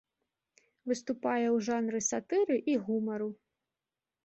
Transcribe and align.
Выступае 0.91 1.47
ў 1.51 1.57
жанры 1.69 1.99
сатыры 2.09 2.55
і 2.73 2.77
гумару. 2.91 3.31